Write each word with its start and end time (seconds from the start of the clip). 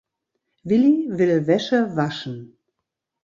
Willi 0.67 0.95
will 1.15 1.35
Wäsche 1.47 1.81
waschen. 1.95 2.37